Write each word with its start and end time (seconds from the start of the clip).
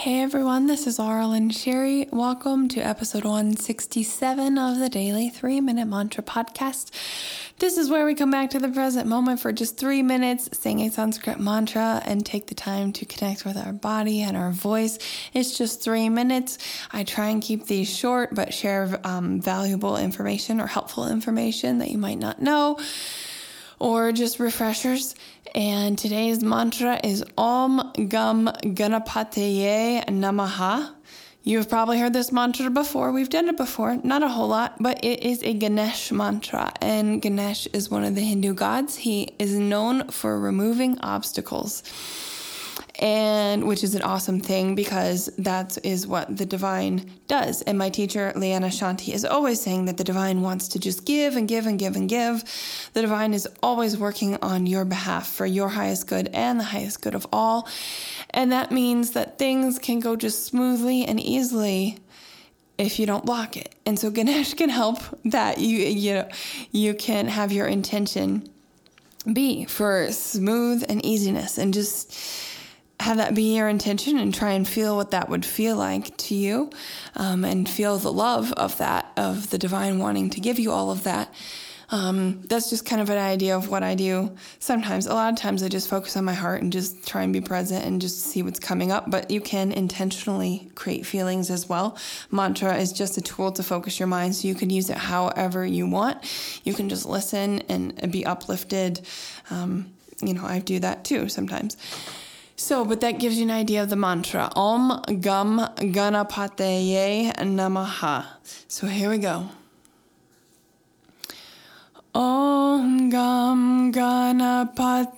Hey 0.00 0.22
everyone, 0.22 0.66
this 0.66 0.86
is 0.86 0.98
Aaralyn 0.98 1.50
Shiri. 1.50 2.10
Welcome 2.10 2.68
to 2.68 2.80
episode 2.80 3.24
167 3.24 4.56
of 4.56 4.78
the 4.78 4.88
Daily 4.88 5.28
3 5.28 5.60
Minute 5.60 5.84
Mantra 5.84 6.24
Podcast. 6.24 6.90
This 7.58 7.76
is 7.76 7.90
where 7.90 8.06
we 8.06 8.14
come 8.14 8.30
back 8.30 8.48
to 8.52 8.58
the 8.58 8.70
present 8.70 9.06
moment 9.06 9.40
for 9.40 9.52
just 9.52 9.76
three 9.76 10.02
minutes, 10.02 10.48
sing 10.58 10.80
a 10.80 10.90
Sanskrit 10.90 11.38
mantra, 11.38 12.00
and 12.06 12.24
take 12.24 12.46
the 12.46 12.54
time 12.54 12.94
to 12.94 13.04
connect 13.04 13.44
with 13.44 13.58
our 13.58 13.74
body 13.74 14.22
and 14.22 14.38
our 14.38 14.52
voice. 14.52 14.98
It's 15.34 15.58
just 15.58 15.82
three 15.82 16.08
minutes. 16.08 16.56
I 16.90 17.04
try 17.04 17.28
and 17.28 17.42
keep 17.42 17.66
these 17.66 17.94
short, 17.94 18.34
but 18.34 18.54
share 18.54 18.98
um, 19.04 19.38
valuable 19.42 19.98
information 19.98 20.62
or 20.62 20.66
helpful 20.66 21.08
information 21.08 21.76
that 21.76 21.90
you 21.90 21.98
might 21.98 22.18
not 22.18 22.40
know 22.40 22.78
or 23.80 24.12
just 24.12 24.38
refreshers. 24.38 25.16
And 25.54 25.98
today's 25.98 26.44
mantra 26.44 27.00
is 27.02 27.24
Om 27.36 27.92
Gam 28.08 28.46
Ganapataye 28.46 30.04
Namaha. 30.04 30.92
You've 31.42 31.70
probably 31.70 31.98
heard 31.98 32.12
this 32.12 32.30
mantra 32.30 32.68
before. 32.68 33.12
We've 33.12 33.30
done 33.30 33.48
it 33.48 33.56
before, 33.56 33.96
not 34.04 34.22
a 34.22 34.28
whole 34.28 34.48
lot, 34.48 34.76
but 34.78 35.02
it 35.02 35.22
is 35.22 35.42
a 35.42 35.54
Ganesh 35.54 36.12
mantra. 36.12 36.70
And 36.82 37.22
Ganesh 37.22 37.66
is 37.72 37.90
one 37.90 38.04
of 38.04 38.14
the 38.14 38.20
Hindu 38.20 38.52
gods. 38.52 38.96
He 38.96 39.34
is 39.38 39.54
known 39.54 40.08
for 40.08 40.38
removing 40.38 41.00
obstacles 41.00 41.82
and 43.00 43.66
which 43.66 43.82
is 43.82 43.94
an 43.94 44.02
awesome 44.02 44.40
thing 44.40 44.74
because 44.74 45.30
that 45.38 45.78
is 45.82 46.06
what 46.06 46.36
the 46.36 46.44
divine 46.44 47.10
does. 47.28 47.62
And 47.62 47.78
my 47.78 47.88
teacher, 47.88 48.30
Leanna 48.36 48.68
Shanti, 48.68 49.14
is 49.14 49.24
always 49.24 49.58
saying 49.58 49.86
that 49.86 49.96
the 49.96 50.04
divine 50.04 50.42
wants 50.42 50.68
to 50.68 50.78
just 50.78 51.06
give 51.06 51.34
and 51.34 51.48
give 51.48 51.66
and 51.66 51.78
give 51.78 51.96
and 51.96 52.10
give. 52.10 52.44
The 52.92 53.00
divine 53.00 53.32
is 53.32 53.48
always 53.62 53.96
working 53.96 54.36
on 54.42 54.66
your 54.66 54.84
behalf 54.84 55.26
for 55.26 55.46
your 55.46 55.70
highest 55.70 56.08
good 56.08 56.28
and 56.34 56.60
the 56.60 56.64
highest 56.64 57.00
good 57.00 57.14
of 57.14 57.26
all. 57.32 57.66
And 58.30 58.52
that 58.52 58.70
means 58.70 59.12
that 59.12 59.38
things 59.38 59.78
can 59.78 60.00
go 60.00 60.14
just 60.14 60.44
smoothly 60.44 61.04
and 61.06 61.18
easily 61.18 61.98
if 62.76 62.98
you 62.98 63.06
don't 63.06 63.24
block 63.24 63.56
it. 63.56 63.74
And 63.86 63.98
so 63.98 64.10
Ganesh 64.10 64.54
can 64.58 64.68
help 64.68 64.98
that 65.24 65.58
you 65.58 65.78
you 65.78 66.14
know, 66.14 66.28
you 66.70 66.92
can 66.92 67.28
have 67.28 67.50
your 67.50 67.66
intention 67.66 68.46
be 69.32 69.64
for 69.64 70.12
smooth 70.12 70.84
and 70.88 71.04
easiness 71.04 71.56
and 71.56 71.72
just 71.72 72.14
have 73.00 73.16
that 73.16 73.34
be 73.34 73.56
your 73.56 73.68
intention 73.68 74.18
and 74.18 74.34
try 74.34 74.52
and 74.52 74.68
feel 74.68 74.96
what 74.96 75.10
that 75.10 75.28
would 75.28 75.44
feel 75.44 75.76
like 75.76 76.16
to 76.18 76.34
you 76.34 76.70
um, 77.16 77.44
and 77.44 77.68
feel 77.68 77.96
the 77.96 78.12
love 78.12 78.52
of 78.52 78.76
that, 78.78 79.10
of 79.16 79.50
the 79.50 79.58
divine 79.58 79.98
wanting 79.98 80.30
to 80.30 80.40
give 80.40 80.58
you 80.58 80.70
all 80.70 80.90
of 80.90 81.04
that. 81.04 81.32
Um, 81.92 82.42
that's 82.42 82.70
just 82.70 82.86
kind 82.86 83.02
of 83.02 83.10
an 83.10 83.18
idea 83.18 83.56
of 83.56 83.68
what 83.68 83.82
I 83.82 83.96
do 83.96 84.36
sometimes. 84.60 85.06
A 85.06 85.14
lot 85.14 85.32
of 85.32 85.38
times 85.38 85.62
I 85.62 85.68
just 85.68 85.88
focus 85.88 86.16
on 86.16 86.24
my 86.24 86.34
heart 86.34 86.62
and 86.62 86.72
just 86.72 87.06
try 87.06 87.22
and 87.22 87.32
be 87.32 87.40
present 87.40 87.84
and 87.84 88.00
just 88.00 88.20
see 88.20 88.42
what's 88.42 88.60
coming 88.60 88.92
up. 88.92 89.10
But 89.10 89.30
you 89.30 89.40
can 89.40 89.72
intentionally 89.72 90.70
create 90.76 91.04
feelings 91.04 91.50
as 91.50 91.68
well. 91.68 91.98
Mantra 92.30 92.76
is 92.76 92.92
just 92.92 93.16
a 93.16 93.20
tool 93.20 93.50
to 93.52 93.62
focus 93.64 93.98
your 93.98 94.06
mind, 94.06 94.36
so 94.36 94.46
you 94.46 94.54
can 94.54 94.70
use 94.70 94.88
it 94.88 94.96
however 94.96 95.66
you 95.66 95.88
want. 95.88 96.18
You 96.62 96.74
can 96.74 96.88
just 96.88 97.06
listen 97.06 97.60
and 97.68 98.12
be 98.12 98.24
uplifted. 98.24 99.00
Um, 99.50 99.92
you 100.22 100.34
know, 100.34 100.44
I 100.44 100.60
do 100.60 100.78
that 100.78 101.04
too 101.04 101.28
sometimes. 101.28 101.76
So, 102.60 102.84
but 102.84 103.00
that 103.00 103.18
gives 103.18 103.38
you 103.38 103.44
an 103.44 103.50
idea 103.50 103.82
of 103.82 103.88
the 103.88 103.96
mantra 103.96 104.50
Om 104.54 105.00
Gam 105.22 105.60
Ganapataye 105.78 107.32
Namaha. 107.36 108.26
So 108.68 108.86
here 108.86 109.08
we 109.08 109.16
go. 109.16 109.48
Om 112.14 113.08
Gam 113.08 113.90
Ganapataye 113.90 115.08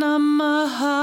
Namaha. 0.00 0.97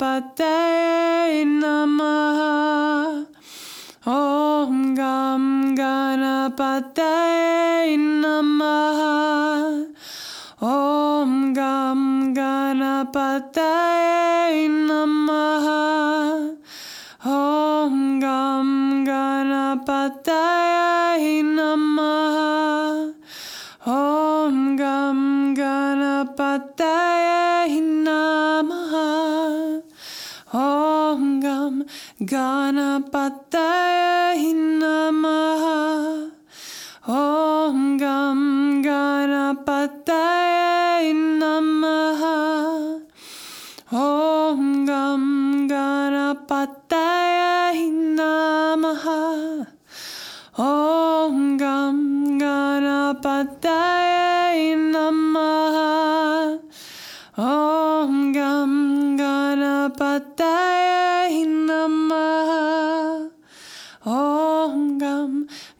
Gadapate 0.00 1.44
Namaha. 1.60 3.26
Om 4.06 4.94
Gam 4.94 5.76
Ganapate 5.76 7.16
Namaha. 7.98 9.84
Om 10.62 11.52
Gam 11.52 12.32
Ganapate 12.34 13.74
Namaha. 14.88 16.56
Om 17.26 18.20
Gam 18.20 19.04
Ganapate 19.04 20.44
Namaha. 21.44 23.12
Om 23.84 24.76
Gam 24.78 25.54
Ganapate 25.54 26.96
Namaha. 27.68 28.09
Gam 32.22 32.76
Ganapataye 32.76 34.52
Namaha. 34.52 36.28
Om 37.08 37.96
Gam 37.96 38.82
Ganapataye 38.84 41.14
Namaha. 41.40 43.00
Om 43.90 44.84
Gam 44.84 45.64
Ganapataye 45.66 47.88
Namaha. 47.90 49.66
Om 50.58 51.56
Gam 51.56 52.38
Ganapataye 52.38 53.99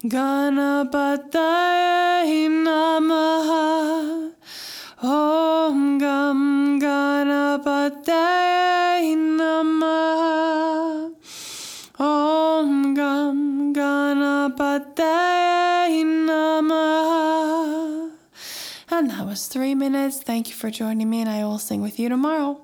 Ganapataye 0.03 2.49
Namaha. 2.49 4.33
Om 5.03 5.99
Gam 5.99 6.81
Ganapataye 6.81 9.15
Namaha. 9.15 11.11
Om 11.99 12.95
Gam 12.95 13.75
Ganapataye 13.75 16.03
Namaha. 16.27 18.11
And 18.91 19.11
that 19.11 19.27
was 19.27 19.49
three 19.49 19.75
minutes. 19.75 20.23
Thank 20.23 20.49
you 20.49 20.55
for 20.55 20.71
joining 20.71 21.11
me, 21.11 21.21
and 21.21 21.29
I 21.29 21.45
will 21.45 21.59
sing 21.59 21.83
with 21.83 21.99
you 21.99 22.09
tomorrow. 22.09 22.63